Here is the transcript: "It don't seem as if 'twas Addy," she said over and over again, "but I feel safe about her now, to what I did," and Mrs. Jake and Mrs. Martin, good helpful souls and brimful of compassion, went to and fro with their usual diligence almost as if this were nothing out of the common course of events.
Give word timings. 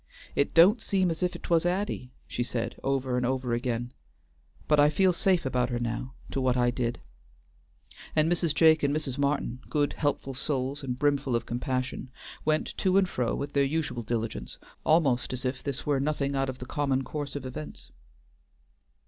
"It 0.35 0.55
don't 0.55 0.81
seem 0.81 1.11
as 1.11 1.21
if 1.21 1.33
'twas 1.39 1.63
Addy," 1.63 2.11
she 2.27 2.41
said 2.41 2.75
over 2.81 3.17
and 3.17 3.23
over 3.23 3.53
again, 3.53 3.93
"but 4.67 4.79
I 4.79 4.89
feel 4.89 5.13
safe 5.13 5.45
about 5.45 5.69
her 5.69 5.77
now, 5.77 6.15
to 6.31 6.41
what 6.41 6.57
I 6.57 6.71
did," 6.71 6.99
and 8.15 8.27
Mrs. 8.27 8.55
Jake 8.55 8.81
and 8.81 8.95
Mrs. 8.95 9.19
Martin, 9.19 9.59
good 9.69 9.93
helpful 9.93 10.33
souls 10.33 10.81
and 10.81 10.97
brimful 10.97 11.35
of 11.35 11.45
compassion, 11.45 12.09
went 12.43 12.75
to 12.79 12.97
and 12.97 13.07
fro 13.07 13.35
with 13.35 13.53
their 13.53 13.63
usual 13.63 14.01
diligence 14.01 14.57
almost 14.83 15.33
as 15.33 15.45
if 15.45 15.61
this 15.61 15.85
were 15.85 15.99
nothing 15.99 16.35
out 16.35 16.49
of 16.49 16.57
the 16.57 16.65
common 16.65 17.03
course 17.03 17.35
of 17.35 17.45
events. 17.45 17.91